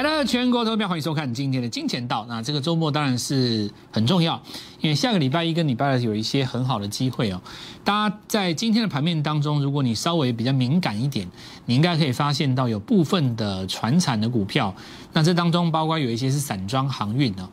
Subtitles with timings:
[0.00, 2.24] 凯乐全国投票，欢迎收看今天的金钱道。
[2.26, 4.40] 那这个周末当然是很重要，
[4.80, 7.42] 因为下个礼拜一跟礼拜二有一些很好的机会哦。
[7.84, 11.28] 大家在今天的盘面当中，如果你稍微比较敏感一点，
[11.66, 14.74] 你应该可以发现到有部分的船产的股票，
[15.12, 17.46] 那这当中包括有一些是散装航运哦。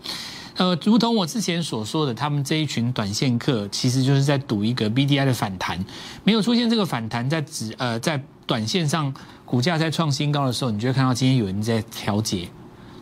[0.56, 5.84] 呃，如同我之前所说的，他们这一群短线客其实就是在赌一个 B D I 的反弹，
[6.24, 9.14] 没有出现这个反弹，在指呃在短线上。
[9.46, 12.50] 股价在创新高的时候，你就会看到今天有人在调节，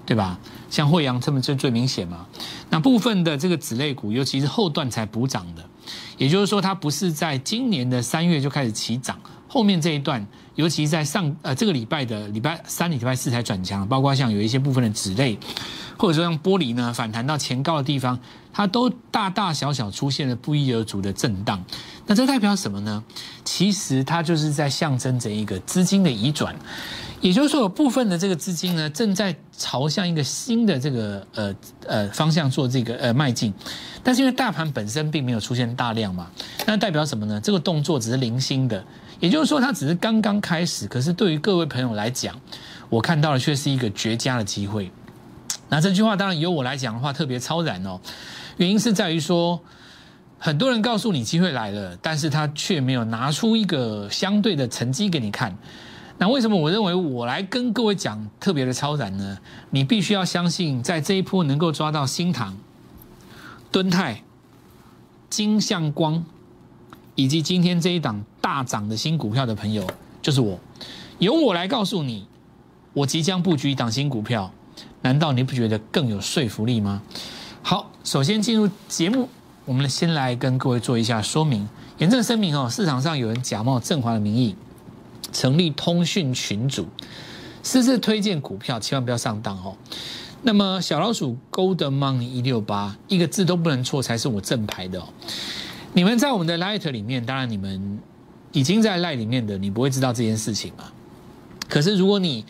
[0.05, 0.37] 对吧？
[0.69, 2.27] 像惠阳他们最最明显嘛。
[2.69, 5.67] 那部分的这个子类股，尤其是后段才补涨的，
[6.19, 9.19] 也就是说，它不是在今年的三月就开始起涨，
[9.55, 15.39] 后面这一段，尤其在上呃这个礼拜的礼拜三、礼拜四才转强，包括像有一些部分的纸类，
[15.95, 18.19] 或者说像玻璃呢反弹到前高的地方，
[18.51, 21.63] 它都大大小小出现了不一而足的震荡。
[22.05, 23.01] 那这代表什么呢？
[23.45, 26.53] 其实它就是在象征着一个资金的移转，
[27.21, 31.55] 也就是说，有部分的这个资金呢，正在朝向一个新的这个呃
[31.87, 33.53] 呃方向做这个呃迈进。
[34.03, 36.29] 但是因为大盘本身并没有出现大量嘛，
[36.67, 37.39] 那代表什么呢？
[37.39, 38.83] 这个动作只是零星的，
[39.19, 40.87] 也就是说，它只是刚刚开始。
[40.87, 42.35] 可是对于各位朋友来讲，
[42.89, 44.91] 我看到的却是一个绝佳的机会。
[45.69, 47.99] 那这句话当然由我来讲的话特别超然哦，
[48.57, 49.59] 原因是在于说。
[50.37, 55.57] 很多人告诉你机会来了，但是他却没有拿出一个相对的成绩给你看。
[56.19, 59.39] 那为什么我认为我来跟各位讲特别的超然呢？
[59.71, 62.55] 你必须要相信，在这一波能够抓到新塘、
[63.71, 64.23] 敦泰、
[65.29, 66.23] 金相光，
[67.15, 69.83] 以及今天这一档大涨的新股票的朋友，
[70.21, 70.59] 就是我。
[71.17, 72.27] 由我来告诉你，
[72.93, 74.51] 我即将布局一档新股票，
[75.01, 77.01] 难道你不觉得更有说服力吗？
[77.63, 79.27] 好，首先进入节目。
[79.65, 84.55] 我们先来跟各位做一下说明，严正声明哦，市场上有人假冒振华的名义
[85.33, 86.85] 成立通讯群组，
[87.63, 89.75] 私自推荐股票，千万不要上当哦。
[90.43, 95.07] 那么小老鼠 Gold Money 一六八，一个字都不能错才是我正牌的哦。
[95.93, 97.99] 你们在我们的 Light 里面，当然你们
[98.55, 100.85] 已经在赖里面的，你不会知道这件事情嘛。
[101.69, 102.43] 可是如果你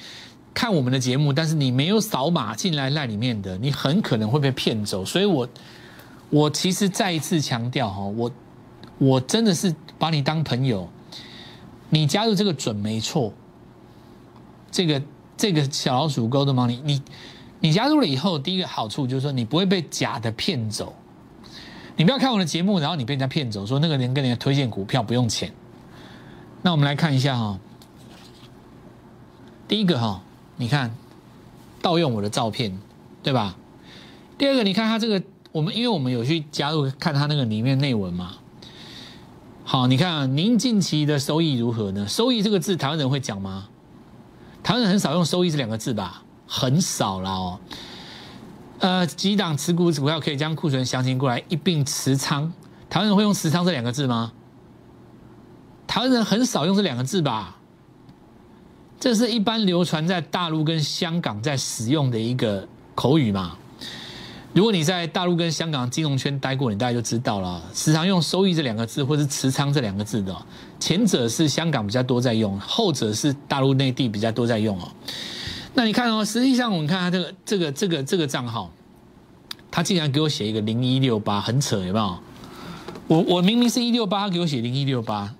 [0.54, 5.04] 看我们的节目，但是你没有扫码进来赖里面的，你很可能会被骗走。
[5.04, 5.46] 所以我。
[6.32, 8.32] 我其实再一次强调哈，我
[8.98, 10.90] 我真的是把你当朋友，
[11.92, 13.32] 你加入这个准没错。
[14.72, 15.02] 这个
[15.38, 17.02] 这个小老鼠沟的猫，你你
[17.60, 20.96] 你加入了以后，第一个好处就是说你不会被假的骗走。
[21.96, 25.54] 你不要看我的节目，然后你被人家骗走，说那个人跟人家推荐股票不用钱。
[26.66, 27.59] 那我们来看一下哈，
[29.68, 30.24] 第一个哈，
[30.58, 30.96] 你看
[31.80, 32.76] 盗用我的照片，
[33.22, 33.56] 对吧？
[34.36, 35.22] 第二个，你看他这个。
[35.52, 38.31] 我们因为我们有去加入看他那个里面内文嘛，
[39.64, 42.06] 好，你看您近期的收益如何呢？
[42.09, 43.70] 收益这个字台湾人会讲吗？
[44.64, 47.59] 台湾人很少用收益这两个字吧，很少了哦。
[48.80, 52.52] 呃，几档持股股票可以将库存详情过来一并持仓，
[52.90, 54.34] 台湾人会用持仓这两个字吗？
[55.96, 57.56] 台湾人很少用这两个字吧？
[59.00, 63.56] 这是一般流传在大陆跟香港在使用的一个口语嘛？
[64.52, 67.64] 如果你在大陆跟香港金融圈待过，你大概就知道了。
[67.74, 70.36] 时常用“收益”这两个字，或是“持仓”这两个字的，
[70.82, 74.92] 前者是香港比较多在用，后者是大陆内地比较多在用哦。
[75.76, 78.70] 那你看哦，实际上我们看他这个、这个、这个、这个账号，
[79.72, 82.20] 他竟然给我写一个零一六八，很扯，有没有？
[83.08, 85.34] 我我明明是一六八，他给我写零一六八，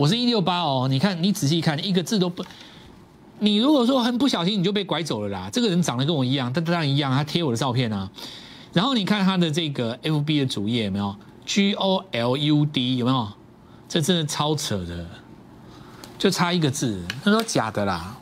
[0.00, 0.88] 我是一六八哦。
[0.88, 2.42] 你看，你仔细看，一个字都不。
[3.38, 5.50] 你如果说很不小心，你就被拐走了啦。
[5.52, 8.10] 这个人长得跟我一样，他当然一样，他贴我的照片啊。
[8.72, 13.28] 然后你看他的这个 F B 的主页有没有 G O L U D 有没有？
[13.90, 15.04] 这真的超扯的，
[16.18, 17.04] 就差一个字。
[17.22, 18.16] 他说假的啦，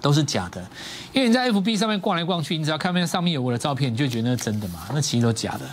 [0.00, 0.66] 都是假的。
[1.12, 4.86] 因为你在 F B 上面逛来逛去，你只要看见上面有我的照片，你就觉得那是真的嘛？
[4.94, 5.66] 那其实都假的。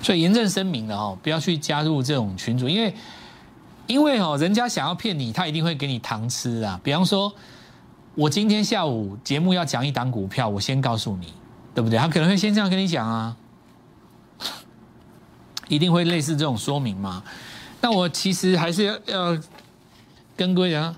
[0.00, 2.94] 所以严正声明了哦，不要去加入这种群组，因为。
[3.88, 6.78] 因为哦，人家想要骗你，他一定会给你糖吃啊。
[6.84, 7.32] 比方说，
[8.14, 11.32] 我今天下午节目要讲一档股票，我先告诉你，
[11.74, 11.98] 对不对？
[11.98, 13.34] 他可能会先这样跟你讲啊，
[15.68, 17.24] 一定会类似这种说明嘛。
[17.80, 19.38] 那我其实还是要
[20.36, 20.94] 跟各位讲，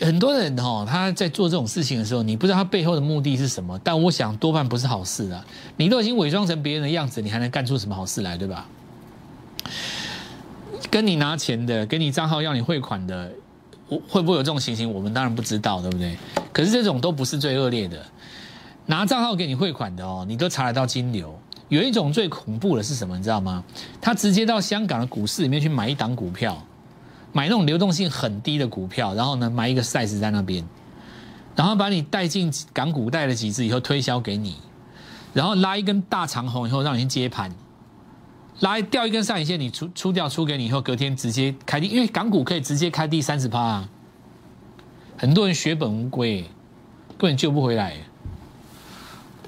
[0.00, 5.44] 很多人哦，他在做这种事情的时候，你不知道他背后的目的是什么，但我想多半不是好事啊。
[5.76, 8.66] 你都已经伪装成别人的样子，你还能干出什么好事来，对吧？
[10.90, 13.30] 跟你拿钱的，给你账号要你汇款的，
[14.08, 14.90] 会不会有这种情形？
[14.92, 16.16] 我们当然不知道，对不对？
[16.52, 18.04] 可是这种都不是最恶劣的，
[18.86, 21.38] 拿账号给你汇款的哦，你都查得到金流。
[21.68, 23.16] 有一种最恐怖的是什么？
[23.16, 23.64] 你知道吗？
[24.00, 26.62] 他直接到香港的股市里面去买一档股票，
[27.32, 30.64] 买那种流动性很低的股票，然后呢，买一个 size 在那边，
[31.56, 34.56] 然后把你带进港股带了几只以后推销给你，
[35.34, 37.52] 然后拉一根大长红以后让你去接盘，
[38.60, 43.86] 来掉一根上影线你出出掉出给你以后隔天直接开低，因为港股可以直接开低三十趴，
[45.16, 46.42] 很多人血本无归，
[47.18, 47.96] 根本救不回来，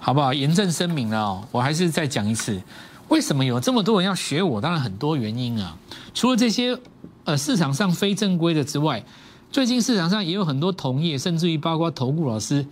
[0.01, 0.35] 好不好？
[0.35, 2.61] 严正声明了哦，我还是再讲一次，
[3.09, 4.61] 为什么有这么多人要学我？
[4.61, 5.77] 当然很多原因啊，
[6.13, 6.79] 除了这些
[7.25, 9.05] 呃市场上非正规的之外。
[9.51, 12.67] 最近市场上也有很多同业，甚至于包括投顾老师，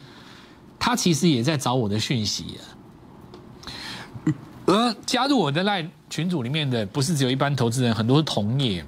[0.79, 2.59] 他其实也在找我的讯息。
[4.67, 8.85] 而加入我的赖群组里面的，不是只有一般投资人，很多是同业，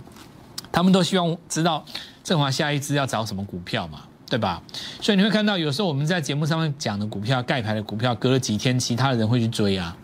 [0.73, 1.85] 他们都希望知道
[2.23, 4.61] 正华下一支要找什么股票嘛，对吧？
[5.01, 9.97] 所以你会看到，有时候我们在节目上面讲的股票，盖牌的股票，隔了几天，其他的人会去追啊。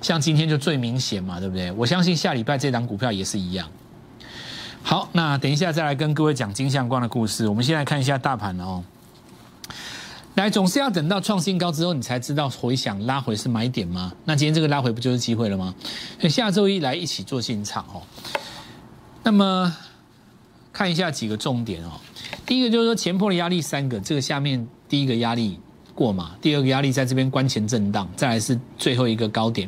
[0.00, 1.72] 像今天就最明显嘛，对不对？
[1.72, 3.68] 我相信下礼拜这档股票也是一样。
[4.82, 7.48] 好，那等一下再来跟各位讲金相光的故事。
[7.48, 8.84] 我们先来看一下大盘哦。
[10.36, 14.12] 来，总是要等到创新高之后，你才知道回想拉回是买点吗？
[14.26, 15.74] 那今天这个拉回不就是机会了吗？
[16.20, 18.02] 所以下周一来一起做进场哦。
[19.22, 19.74] 那么
[20.74, 21.92] 看一下几个重点哦。
[22.44, 25.58] 第一个就是说前破的压力三个，这个下面第一个压力
[25.94, 26.36] 过嘛？
[26.42, 29.66] 第二个压力在这边关前震荡，再来是最后一个高点。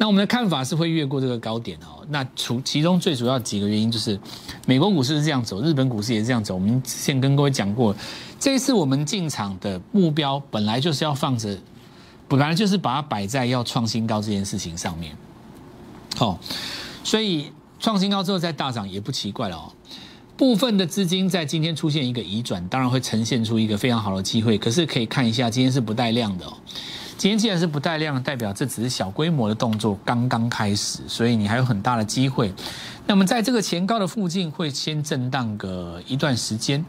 [0.00, 2.06] 那我们的看法是会越过这个高点哦。
[2.08, 4.18] 那除其中最主要几个原因就是，
[4.64, 6.54] 美国股市是这样走，日本股市也是这样走。
[6.54, 7.94] 我们之前跟各位讲过，
[8.38, 11.58] 这一次我们进场的目标本来就是要放着，
[12.28, 15.16] 本来就是把它摆在要创新高这件事情上面。
[16.16, 16.38] 好，
[17.02, 17.50] 所以
[17.80, 19.72] 创新高之后再大涨也不奇怪了哦。
[20.36, 24.56] 部分的资金在今天出现一个移转，当然会呈现出一个非常好的机会。
[24.56, 26.52] 可是可以看一下，今天是不带量的哦。
[27.18, 32.54] 今天既然是不带量，代表这只是小规模的动作，刚刚开始，所以你还有很大的机会。
[33.08, 36.84] 那么在这个前高的附近会先震荡个一段时间，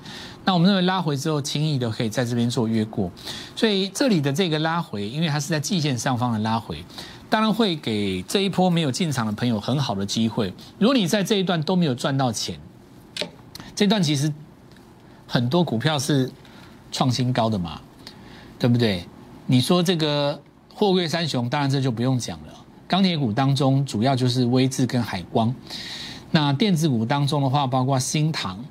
[0.45, 3.09] 那我们认为拉回之后，轻易的可以在这边做越过。
[3.55, 6.85] 所以这里的这个拉回，因为它是在季线上方的拉回，
[7.27, 10.53] 当然会给这一波没有进场的朋友很好的机会。
[10.77, 12.59] 如果你在这一段都没有赚到钱，
[13.75, 14.31] 这段其实
[15.25, 16.29] 很多股票是
[16.91, 17.81] 创新高的嘛，
[18.59, 19.03] 对不对？
[19.51, 20.39] 你说这个
[20.71, 22.53] 货柜三雄，当然这就不用讲了。
[22.87, 25.51] 钢铁股当中主要就是威智跟海光，
[26.29, 28.63] 那电子股当中的话，包括新唐，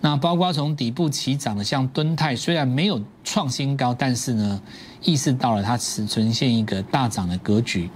[0.00, 4.58] 那包括从底部起涨的像敦泰，虽然没有创新高，但是呢，
[5.02, 7.90] 意识到了它是呈现一个大涨的格局。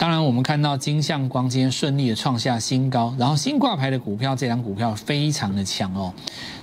[0.00, 6.10] 当然，我们看到金相光今天顺利的创下新高，然后新挂牌的股票，这张股票非常的强哦。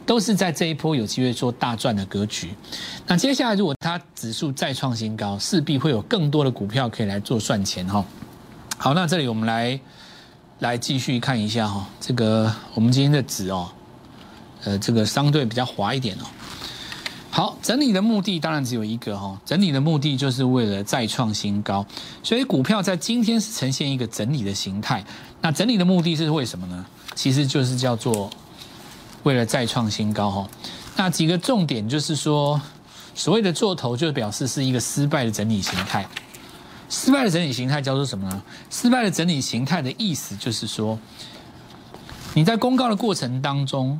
[0.07, 2.49] 都是在这一波有机会做大赚的格局。
[3.05, 8.03] 那接下来如果它指数再创新高，势必会有更多的股票可以来做赚钱哈。
[8.75, 9.79] 好，那这里我们来
[10.57, 13.69] 来继续看一下哈，这个我们今天的指哦，
[14.63, 16.25] 呃，这个相对比较滑一点哦。
[17.37, 21.85] 好，整理的目的当然只有一个哈，整理的目的就是为了再创新高，
[22.23, 25.05] 所以股票在今天是呈现一个整理的形态。
[25.39, 26.83] 那整理的目的是为什么呢？
[27.13, 28.27] 其实就是叫做。
[29.21, 30.49] 为了再创新高哈，
[30.95, 32.59] 那几个重点就是说，
[33.13, 36.07] 所谓的做头就表示是一个失败的整理形态。
[36.89, 38.41] 失败的整理形态叫做什么呢？
[38.71, 40.97] 失败的整理形态的意思就是说，
[42.33, 43.99] 你在公告的过程当中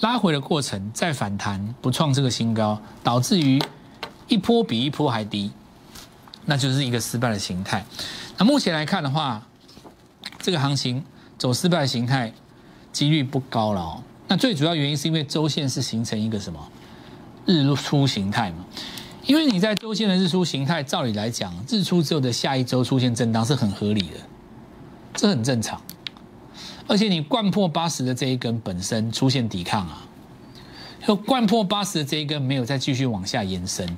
[0.00, 3.62] 拉回的过程再反弹不创这个新高，导致于
[4.28, 5.50] 一波比一波还低，
[6.46, 7.84] 那就是一个失败的形态。
[8.38, 9.46] 那目前来看的话，
[10.38, 11.04] 这个行情
[11.36, 12.32] 走失败的形态
[12.92, 14.02] 几率不高了哦。
[14.28, 16.58] 那最主要原因是因为周线是形成一个什么
[17.44, 18.64] 日出形态嘛？
[19.26, 24.16] 因为你在周线的日出形态，照理来讲，日出之后的下一周出现震荡是很合理的，
[25.14, 25.78] 这很正常。
[26.86, 30.06] 而且你贯破八十的这一根本身出现抵抗啊，
[31.06, 33.96] 就贯破八十的这一根没有再继续往下延伸。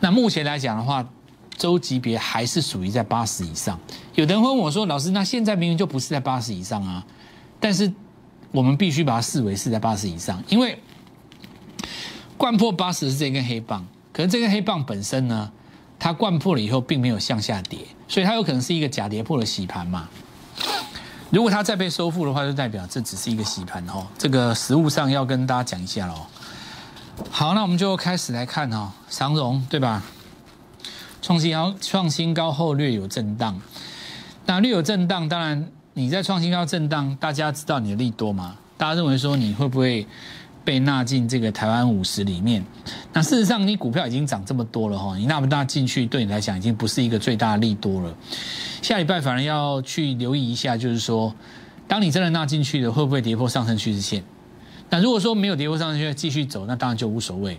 [0.00, 1.08] 那目前来讲的话，
[1.56, 3.78] 周级别还是属于在八十以上。
[4.14, 7.04] 有人问我说：“老师，那现在明明就不是在八十以上啊？”
[7.60, 7.92] 但是。
[8.50, 10.78] 我们必须把它视为是在八十以上，因为
[12.38, 15.52] 贯破八十是这根黑棒，可是这根黑棒本身呢，
[15.98, 20.08] 它贯破了以后并没有向下跌，所以它有可能是一个假跌破的洗盘嘛。
[21.30, 24.06] 如果它再被收复的话，就代表这只是一个洗盘哦。
[24.16, 26.14] 这个实物上要跟大家讲一下喽。
[27.30, 30.02] 好，那我们就开始来看哦，长荣对吧？
[31.20, 33.60] 创新高，创新高后略有震荡，
[34.46, 35.68] 那略有震荡，当然。
[35.94, 38.54] 你在创新高震荡，大家知道你的利多吗？
[38.76, 40.06] 大家认为说你会不会
[40.68, 42.62] 被纳进这个台湾五十里面？
[43.14, 48.14] 那事实上，你股票已经涨这么多了哈，你纳不纳进去，对你来讲已经不是一个最大的利多了。
[48.82, 51.34] 下礼拜反而要去留意一下，就是说，
[51.86, 54.22] 当你真的纳进去了，会不会跌破上升趋势线？
[54.90, 57.58] 那如果说没有跌破上升趋势继续走，那当然就无所谓。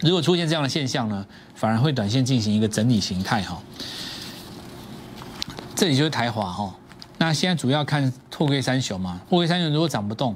[0.00, 3.62] 如果出现这样的现象呢，反而会短线进行一个整理形态哈。
[5.76, 6.74] 这里就是台华哈，
[7.18, 10.34] 那现在主要看拓柜三雄嘛，拓柜三雄如果涨不动，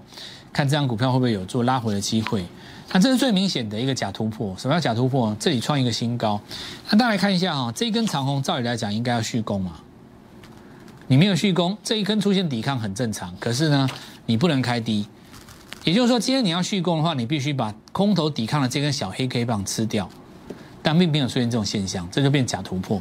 [0.52, 2.44] 看这张股票会不会有做拉回的机会。
[2.92, 5.36] 那这是最明显的一个假突破，什么叫假突破？
[5.38, 6.40] 这里创一个新高，
[6.90, 9.76] 那大家来看一下哈，这一根长红照理来讲应该要续攻嘛，
[11.06, 13.88] 你没有续攻，这一根出现抵抗很正常，可是呢，
[14.26, 15.06] 你不能开低。
[15.84, 20.10] 也就是说，今天你要续攻的话，你必须把空头抵抗的这根小黑 K 棒吃掉，
[20.82, 23.00] 但并没有出现这种现象，这就变假突破。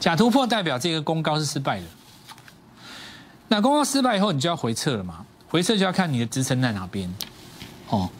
[0.00, 1.86] 假突破代表这个攻高是失败的。
[3.48, 5.24] 那攻高失败以后，你就要回撤了嘛？
[5.54, 7.08] 回撤就要看你的支撑在哪边。
[7.88, 8.10] 哦，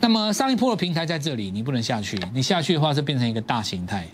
[0.00, 2.20] 那么上一波的平台在这里，你不能下去。
[2.34, 4.04] 你下去的话，是变成一个大形态。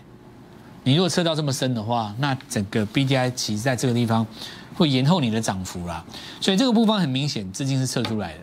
[0.83, 4.23] 你如果测到这么深的话，那整个 B D I 其实在这个地方
[4.75, 6.05] 会延后你的涨幅啦。
[6.39, 8.41] 所以这个部分很明显，资金是撤出来的。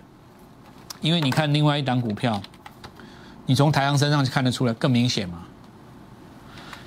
[1.00, 2.42] 因为你看另外一档股票，
[3.46, 5.44] 你从台阳身上就看得出来更明显嘛。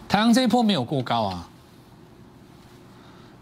[0.09, 1.47] 台阳这一波没有过高啊，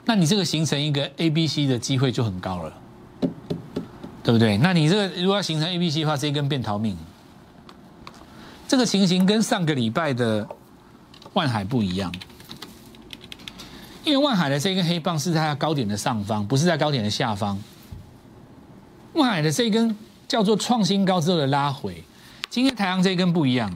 [0.05, 2.73] 那你这个形成一个 A、B、C 的机会就很高了，
[4.23, 4.57] 对不对？
[4.57, 6.97] 那你这个如果要形成 A、B、C 的话，这一根变逃命。
[8.67, 10.47] 这个情形跟上个礼拜的
[11.33, 12.13] 万海不一样，
[14.03, 17.57] 因为万海的这根黑棒是在它高点的上方，不是在高点的下方。
[19.13, 19.95] 万海的这根。
[20.31, 22.01] 叫做创新高之后的拉回，
[22.49, 23.69] 今天台阳这根不一样，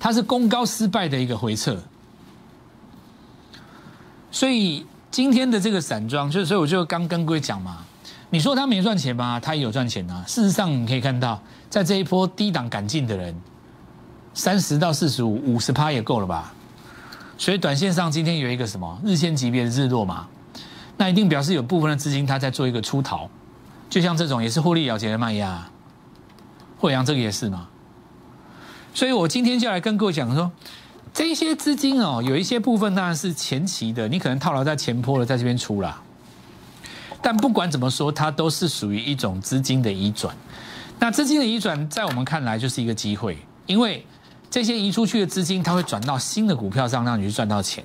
[0.00, 1.76] 它是攻高失败的一个回撤，
[4.30, 7.84] 所以今天的这个散装，就所以我就刚跟各位讲嘛，
[8.34, 9.38] 你说他没赚钱吗？
[9.38, 10.24] 他也有赚钱啊。
[10.26, 13.32] 事实上你可以看到，在这一波低档赶进的人，
[14.34, 16.52] 三十到四十五、五十趴也够了吧？
[17.38, 20.26] 所以短线上今天有一个什么日线级别的日落嘛，
[20.96, 23.30] 那一定表示有部分的资金它在做一个出逃。
[23.88, 25.68] 就像这种也是获利了结的卖压，
[26.76, 27.68] 惠阳这个也是嘛，
[28.92, 30.50] 所以我今天就来跟各位讲说，
[31.12, 36.02] 这些资金哦，有一些部分当然是前期的，你可能套牢在前坡了，在这边出了，
[37.26, 40.36] 但不管怎么说，它都是属于一种资金的移转。
[40.98, 44.04] 那资金的移转，在我们看来就是一个机会，因为
[44.50, 47.82] 这些移出去的资金，它会转到新的股票上，让你去赚到钱。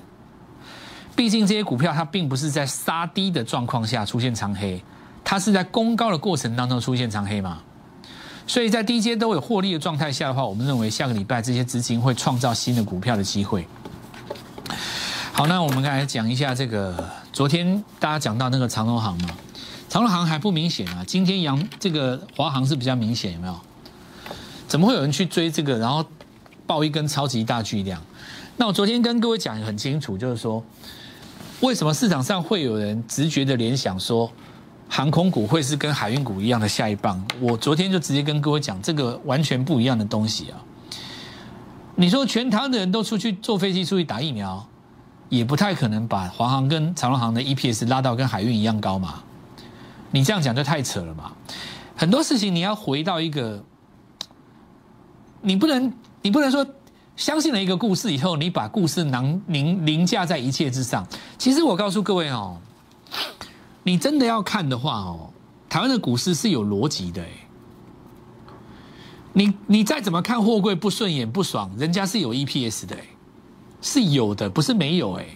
[1.16, 4.82] 毕竟这些股票它并不是在杀低的状况下出现长黑。
[5.24, 7.62] 它是在攻高的过程当中出现长黑嘛，
[8.46, 13.66] 所以在低阶都有获利的状态下的话，我们认为下个礼拜这些资金会创造新的股票的机会。
[15.40, 16.94] 好，那我们来讲一下这个
[17.32, 19.30] 昨天大家讲到那个长隆行嘛，
[19.88, 23.58] 长隆行还不明显啊，今天阳这个华航是比较明显，有没有？
[24.68, 26.04] 怎么会有人去追这个，然后
[26.66, 28.02] 爆一根超级大巨量？
[28.58, 30.62] 那我昨天跟各位讲很清楚，就是说
[31.60, 34.30] 为什么市场上会有人直觉的联想说？
[34.90, 40.60] 航空股会是跟海运股一样的下一棒，我昨天就直接跟各位讲，这个完全不一样的东西啊！
[41.96, 44.68] 你说全台湾的人都出去坐飞机出去打疫苗，
[45.30, 49.22] 也不太可能把华航跟长荣航的 EPS 拉到跟海运一样高嘛？
[50.10, 51.32] 你这样讲就太扯了嘛！
[51.96, 53.64] 很多事情你要回到一个，
[55.40, 56.66] 你不能你不能说
[57.14, 61.06] 相信了一个故事以后，你把故事囊凌凌驾在一切之上。
[61.38, 62.58] 其实我告诉各位哦。
[63.82, 65.30] 你真的要看的话哦，
[65.68, 67.28] 台湾的股市是有逻辑的哎。
[69.32, 73.04] 你你再怎么看货柜不顺眼不爽，人家是有 EPS 的哎，
[73.80, 75.26] 是有的，不是没有哎。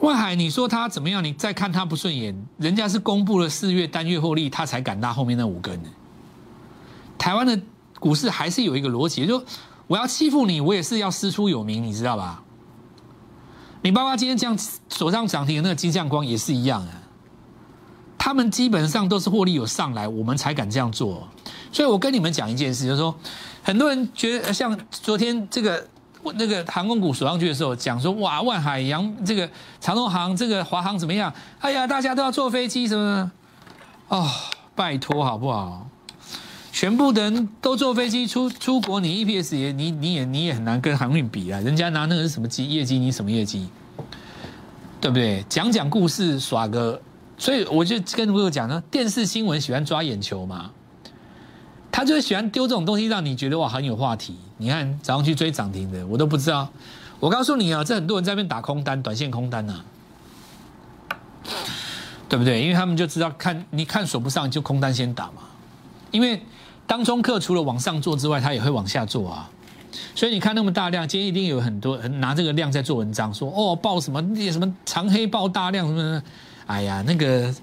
[0.00, 1.24] 外海你说他怎么样？
[1.24, 5.80] 你再看他不顺眼，人家是公布了四月单月获利，他才敢拉后面那五根。
[7.18, 7.60] 台湾的
[7.98, 9.42] 股市还是有一个逻辑，就
[9.88, 12.44] 我要欺负你，我也是要师出有名，你知道吧？
[13.82, 14.56] 你爸爸今天这样
[14.88, 17.02] 手上涨停的那个金像光也是一样啊，
[18.16, 21.26] 他们基本上都是获利有上来，我们才敢这样做。
[21.72, 23.12] 所以我跟你们讲一件事，就是说，
[23.64, 25.88] 很多人觉得像昨天这个
[26.34, 29.48] 那个航空股锁上去的时候，讲说哇，万海洋这个
[29.80, 31.32] 长荣航这个华航怎么样？
[31.60, 33.30] 哎呀，大家都要坐飞机什么？
[34.08, 34.28] 哦，
[34.74, 35.88] 拜托好不好？
[36.70, 41.58] 全部的人都坐飞机出出国，你 EPS 也你你也你也很难跟航运比啊！
[41.60, 43.68] 人家拿那个是什么绩业绩，你什么业绩？
[45.00, 45.44] 对不对？
[45.48, 47.00] 讲讲故事耍个，
[47.36, 50.70] 所以我就跟朋友讲呢，电视新闻喜欢抓眼球嘛，
[51.98, 54.36] 他就是喜欢丢这种东西，让你觉得哇很有话题。
[54.58, 56.68] 你看早上去追涨停的，我都不知道。
[57.18, 59.80] 我告诉你啊，这很多人在那边打空单，短线空单呐，
[62.28, 62.62] 对不对？
[62.62, 65.42] 因为他们就知道看你看锁不上，就空单先打嘛，
[66.12, 66.40] 因为。
[66.86, 69.50] 当中客除了往上做之外，他也会往下做啊，
[70.14, 76.22] 所以你看那么大量，今天一定有很多人拿这个量在做文章，说哦爆什么那什么长黑爆大量什么，
[76.66, 77.54] 哎呀那个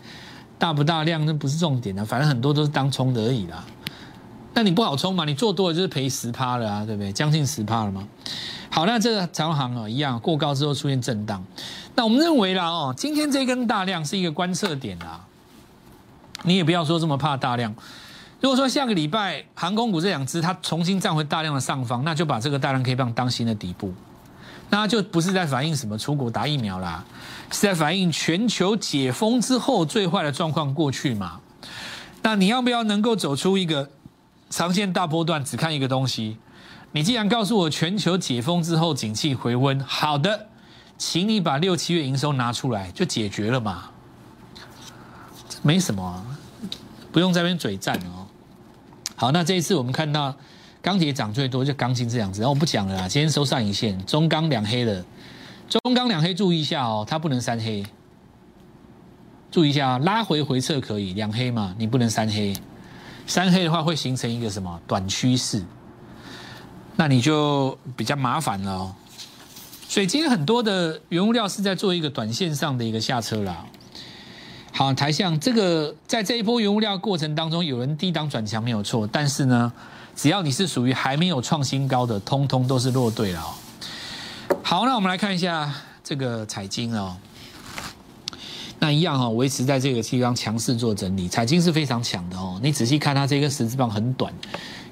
[0.59, 3.65] 大不大量那不是重点的，反正很多都是当冲的而已啦。
[4.55, 7.11] 那你不好冲嘛，你做多了就是赔十趴了啊，对不对？
[7.11, 8.07] 将近十趴了嘛。
[8.71, 11.43] 好，那这个长航啊一样过高之后出现震荡，
[11.93, 15.25] 那我们认为啦哦，今天这根大量是一个观测点啦，
[16.43, 17.75] 你也不要说这么怕大量。
[18.39, 23.93] 如果说下个礼拜航空股这两只它重新站回大量的上方，那就把这个大量 K 棒当新的底部，
[24.69, 27.03] 那就不是在反映什么出国打疫苗啦，
[27.51, 31.39] 是在反映全球解封之后最坏的状况过去嘛。
[32.21, 33.89] 那你要不要能够走出一个
[34.55, 36.37] 长线大波段，只看一个东西？
[36.93, 40.47] 你既然告诉我全球解封之后景气回温，好的，
[40.97, 43.91] 请你把六七月营收拿出来，就解决了嘛，
[45.61, 46.25] 没什么，
[47.11, 48.25] 不用在那边嘴战哦。
[49.17, 50.33] 好，那这一次我们看到
[50.81, 53.09] 钢铁涨最多，就钢筋这样子，然后我不讲了啦。
[53.09, 55.03] 今天收上影线，中钢两黑的，
[55.67, 57.85] 中钢两黑注意一下哦，它不能三黑。
[59.51, 62.55] 注意一下啊，拉回回撤可以两黑嘛，你不能三黑，
[63.27, 65.63] 三黑的话会形成一个什么短趋势，
[66.95, 68.95] 那你就比较麻烦了哦。
[69.87, 73.65] 所以今天很多的原物料是在做一个短线上的一个下车啦。
[74.71, 79.71] 好，台象这个在这一波原物料过程当中，有人低档转强没有错，但是呢，
[80.15, 83.41] 只要你是属于还没有创新高的，通通都是落队了。
[84.61, 87.15] 好，那我们来看一下这个彩金哦。
[88.79, 92.59] 那一样哈，维持在这个地方强势做整理，彩金是非常强的哦。
[92.61, 94.33] 你仔细看它这个十字棒很短，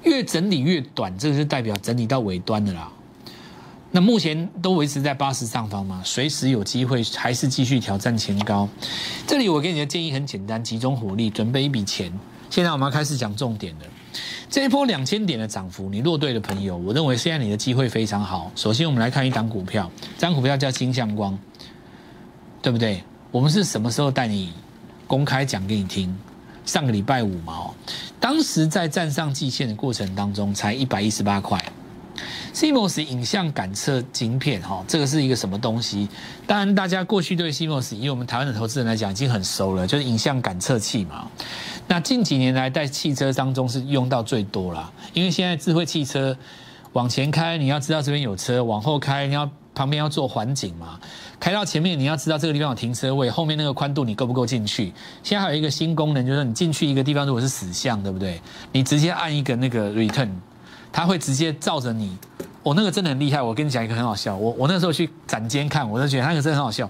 [0.02, 2.90] 越整理越短，这个是代表整理到尾端的啦。
[3.90, 8.68] 那目前都维持在八十上方嘛，随时有机会还是继续挑战前高。
[9.26, 12.12] 这里我给你的建议很简单，集中火力，准备一笔钱。
[12.50, 13.80] 现在我们要开始讲重点了。
[14.50, 18.50] 这一波两千点的涨幅，你落队的朋友，我认为现在你的机会非常好。
[18.56, 21.38] 首先我们来看一档股票，这张股票叫金相光，
[22.62, 23.02] 对不对？
[23.34, 24.52] 我们是什么时候带你
[25.08, 26.16] 公开讲给你听？
[26.64, 27.68] 上个礼拜五嘛，
[28.20, 31.60] 当时在站上季线的过程当中，才一百一十八块。
[32.54, 36.08] CMOS 影像感测晶片，哈，这个是一个什么东西？
[36.46, 41.28] 当然，大家过去对 CMOS 以我们台湾的投资人来讲已经很熟了，就是影像感测器嘛。
[41.88, 46.38] 那近几年来在汽车当中是用到最多了，因为现在智慧汽车
[46.92, 50.98] 往前开，你要知道这边有车；往后开，你要旁边要做环景嘛。
[51.40, 54.92] 开到前面，你要知道这个地方有停车位，后面那个宽度你够不够进去？
[55.22, 58.40] 现在还有一个新功能，就是你进去一个地方，如果是死巷，对不对？
[58.72, 60.30] 你直接按一个那个 return，
[60.92, 62.16] 它会直接照着你。
[62.62, 64.34] 我那个真的很厉害，我跟你讲一个很好笑。
[64.34, 66.88] 我我那时候去展间看，我就觉得那个真的很好笑。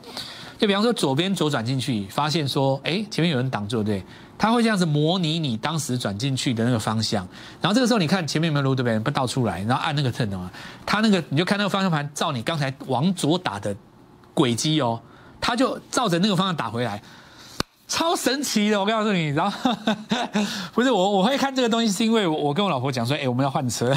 [0.57, 4.07] 就比方说左边左转进去，发现说，哎，前面有人挡住，对不对？
[4.39, 7.27] 它会这样子模拟你当时转进去的那个方向。
[7.61, 8.99] 然后这个时候你看前面有没有路，对不对？
[8.99, 10.51] 不倒出来，然后按那个 turn 嘛，
[10.85, 13.75] 它那个你就看那个方向盘照你刚才往左打的。
[14.37, 15.01] 轨迹哦，
[15.41, 17.01] 他就照着那个方向打回来，
[17.87, 18.81] 超神奇的！
[18.81, 19.73] 我告诉你，然 后
[20.73, 23.97] 不是我，我会看这个东西是因为我跟我老婆讲说，哎，我们要换车，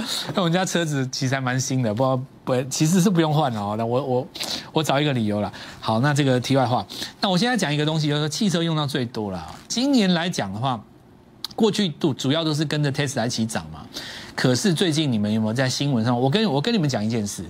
[0.34, 3.74] 那我们家车子其实还蛮新的，不不，其实是不用换哦。
[3.76, 4.28] 那我我
[4.72, 5.52] 我找一个理由了。
[5.80, 6.86] 好，那这个题外话，
[7.20, 9.44] 那我现在讲一个东西，就是汽车用到最多了。
[9.68, 10.82] 今年来讲的话，
[11.56, 13.86] 过去都主要都是跟着 Tesla 一起涨嘛。
[14.34, 16.18] 可是最近你们有没有在新闻上？
[16.18, 17.44] 我跟我跟你们讲一件事。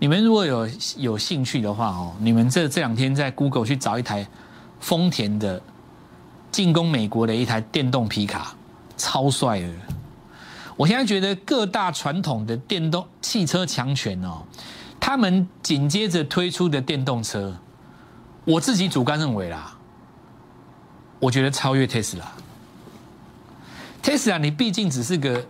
[0.00, 4.26] 你们如果有有兴趣的话哦，你们这这两天在 Google 去找一台
[4.80, 5.62] 丰田的
[6.50, 8.54] 进攻美国的一台电动皮卡，
[8.96, 9.68] 超帅的。
[10.76, 14.42] 我现在觉得各大传统的电动汽车强权哦，
[15.00, 17.56] 他们紧接着推出的电动车，
[18.44, 19.76] 我自己主观认为啦，
[21.18, 22.24] 我觉得超越 Tesla。
[24.02, 25.44] Tesla 你毕竟只是个。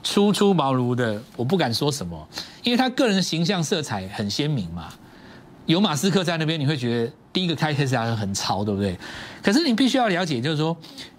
[0.00, 2.28] 初出茅庐的，我不敢说什么，
[2.62, 4.88] 因为他个人形象色彩很鲜明嘛。
[5.66, 8.96] 有马斯克在那边，你会觉得第一个开特斯拉很潮，对不对？
[9.42, 10.74] 可是你必须要了解，就是说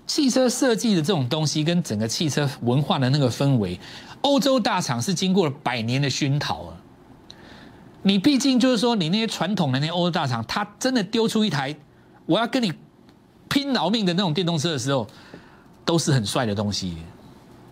[0.09, 3.79] 汽车设计的这种东西，跟整个汽车文化的那个氛围，
[4.21, 6.73] 欧洲大厂是经过了百年的熏陶啊。
[8.01, 11.75] 你毕竟就是说，你那些传统的那些欧洲大厂，他真的丢出一台
[12.25, 12.73] 我要跟你
[13.49, 15.07] 拼老命的那种电动车的时候，
[15.85, 16.97] 都是很帅的东西。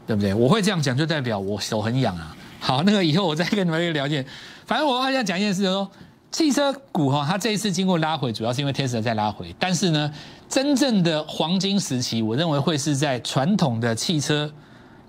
[0.06, 0.34] 对不对？
[0.34, 2.34] 我会这样讲，就代表我手很痒啊。
[2.62, 4.26] 好，那个以后我再跟你们聊天。
[4.66, 5.92] 反正我还想讲一件事，就是说
[6.32, 9.56] 汽车股哈，它这一次经过拉回，主要是因为 Tesla 在拉回。
[9.58, 10.12] 但是呢，
[10.50, 14.52] 真正的黄金时期，我认为会是在传统的汽车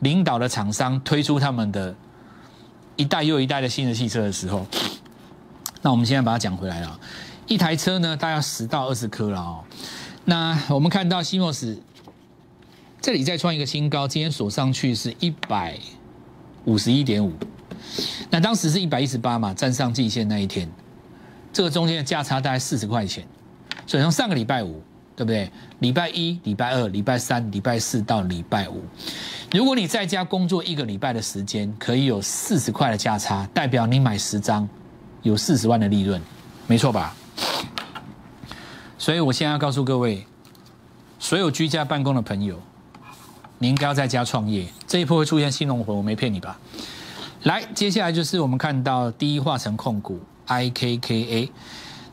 [0.00, 1.94] 领导的厂商推出他们的
[2.96, 4.66] 一代又一代的新的汽车的时候。
[5.82, 7.00] 那我们现在把它讲回来了，
[7.46, 9.64] 一台车呢，大概十到二十颗了哦。
[10.24, 11.80] 那我们看到西莫斯。
[13.00, 15.78] 这里再创一个新高，今天锁上去是一百
[16.64, 17.32] 五十一点五，
[18.28, 20.68] 那当时是一百一十八嘛，站上季线那一天，
[21.52, 23.26] 这个中间的价差大概四十块钱，
[23.86, 24.82] 所以从上个礼拜五
[25.16, 25.50] 对不对？
[25.80, 28.82] 礼拜一、礼拜二、礼拜三、礼拜四到礼拜五，
[29.52, 34.68] 如果你在家工作一个礼拜的时间，可以有四十块的价差，代表你买十张
[35.22, 36.20] 有四十万的利润，
[36.66, 37.14] 没错吧？
[38.98, 40.26] 所以我现在要告诉各位，
[41.18, 42.60] 所有居家办公的朋友，
[43.58, 44.66] 你应该要在家创业。
[44.86, 46.58] 这一波会出现新龙魂，我没骗你吧？
[47.44, 51.50] 来，接下来就是我们看到第一化成控股 IKKA。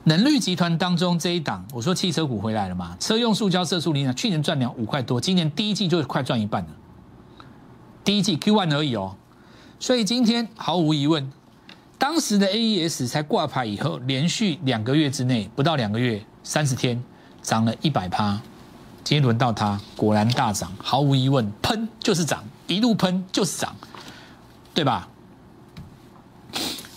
[0.08, 2.95] 能率集团当中这一档，我说汽车股回来了嘛？
[3.00, 6.69] 车用塑胶色素磷啊，去年赚两五块多，今年第一季就快赚一半了。
[8.04, 9.15] 第一季 Q one 而已哦，
[9.80, 11.32] 所以今天毫无疑问，
[11.98, 17.04] 当时的 AES 才挂牌以后，连续两个月之内，不到两个月，三十天
[17.41, 18.39] 涨了一百趴。
[19.04, 23.76] 今天轮到它，果然大涨，毫无疑问，喷就是涨，一路喷就是涨，
[24.74, 25.08] 对吧？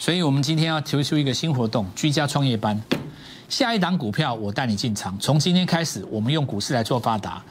[0.09, 2.83] 所以我们今天要推出一个新活动——居家创业班。
[3.47, 5.15] 下一档股票，我带你进场。
[5.19, 7.43] 从今天开始，我们用股市来做发达。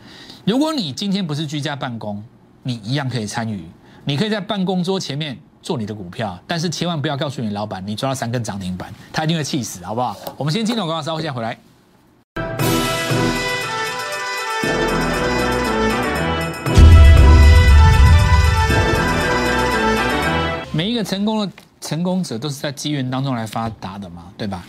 [0.43, 2.23] 如果你今天不是居家办公，
[2.63, 3.63] 你一样可以参与。
[4.05, 10.17] 你可以在办公桌前面做你的股票，但是千万不要告诉你老板你抓到三根涨停板，他一定会气死，好不好？
[10.35, 11.55] 我们先进广告，稍后再回来。
[20.71, 24.63] 每一个成功的成功者都是在机缘当中来发达的嘛，对吧？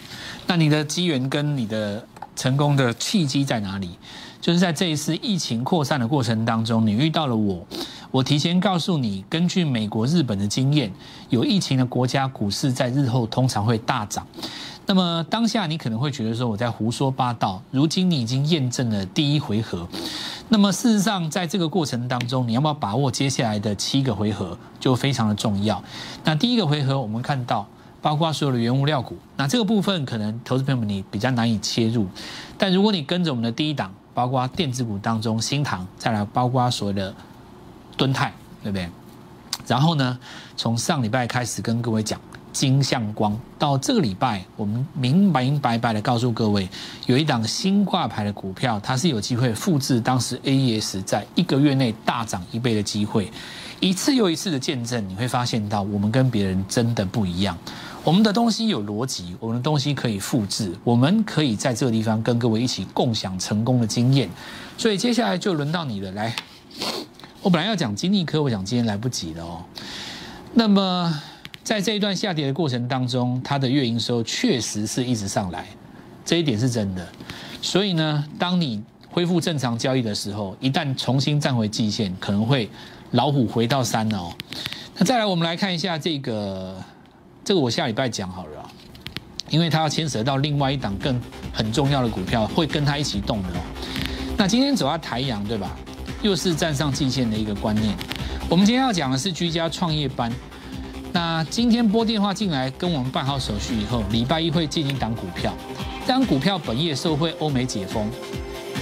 [0.47, 2.05] 那你的机缘跟你的
[2.37, 3.99] 成功的契机在哪里？
[4.40, 7.66] 就是在这一次疫情扩散的过程当中，你遇到了我，
[8.11, 10.92] 我提前告诉你，根据美国、日本的经验，
[11.29, 14.25] 有疫情的国家股市在日后通常会大涨。
[14.88, 19.87] 那么当下你可能会觉得说我在胡说八道，如今你已经验证了第一回合。
[20.48, 25.81] 那么事实上，在这个过程当中，你要不要把握接下来的七个回合就非常的重要。
[26.24, 27.64] 那第一个回合我们看到。
[28.01, 32.07] 包括所有的原物料股，那这个部分可能投资朋友们你比较难以切入，
[32.57, 37.12] 但如果你跟着我们的第一档，包括电子股当中新唐，再来包括所谓的
[37.96, 38.88] 敦泰，对不对？
[39.66, 40.16] 然后呢，
[40.57, 42.20] 从上礼拜开始跟各位讲
[42.52, 46.68] 金相光，到这个礼拜，我们明明白白的告诉各位，
[47.06, 53.30] 有一档新挂牌的股票，它是有机会复制当时 AES 在一个月内大涨一倍的机会，
[53.80, 57.56] 一次又一次的见证，你会发现到我们跟别人真的不一样。
[58.04, 64.30] 我们的东西有逻辑，我们的东西可以复制，我们可以在这个地方跟各位一起共享成功的经验。
[64.78, 66.34] 所以接下来就轮到你了，来，
[67.42, 69.62] 我本来要讲金立科，我想今天来不及了哦。
[70.54, 71.22] 那么
[71.68, 75.66] 在这一段下跌的过程当中，它的月营收确实是一直上来，
[76.24, 77.07] 这一点是真的。
[77.61, 82.70] 所以呢，当你恢复正常交易的时候，一旦重新站回季线，可能会
[83.11, 84.33] 老虎回到山哦。
[84.96, 86.74] 那再来，我们来看一下这个。
[87.44, 88.70] 这个我下礼拜讲好了，
[89.50, 91.20] 因为它要牵扯到另外一档更
[91.52, 93.61] 很重要的股票，会跟它一起动的哦。
[94.38, 95.76] 那今天走到台阳，对吧？
[96.22, 97.94] 又是站上季线的一个观念。
[98.48, 100.33] 我们今天要讲的是居家创业班。
[101.12, 105.53] 那今天拨电话进来跟我们办好手续以后，礼拜一会进一档股票。
[106.07, 108.11] 当股票本业受惠欧美解封，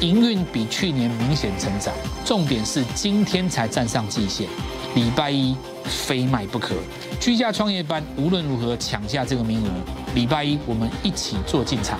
[0.00, 1.94] 营运比去年明显成长。
[2.24, 4.48] 重点是今天才站上季线，
[4.94, 6.74] 礼拜一非卖不可。
[7.20, 9.70] 居家创业班无论如何抢下这个名额，
[10.14, 11.98] 礼拜一我们一起做进场。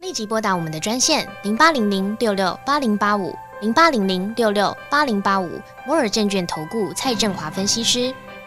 [0.00, 5.50] 立即拨打我们的专线零八零零六六八零八五零八零零六六八零八五
[5.86, 8.14] 摩尔证券投顾蔡振华分析师。